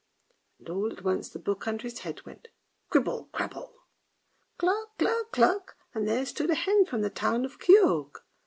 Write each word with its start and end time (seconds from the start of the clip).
And 0.57 0.67
all 0.67 0.91
at 0.91 1.03
once 1.03 1.29
the 1.29 1.37
book 1.37 1.67
under 1.67 1.83
his 1.83 1.99
head 1.99 2.25
went" 2.25 2.47
cribble, 2.89 3.25
crabble." 3.31 3.69
"Cluck, 4.57 4.97
cluck, 4.97 5.31
cluck!" 5.31 5.75
and 5.93 6.07
there 6.07 6.25
stood 6.25 6.49
a 6.49 6.55
hen 6.55 6.85
from 6.87 7.01
the 7.01 7.11
town 7.11 7.45
of 7.45 7.59
Kioge. 7.59 8.15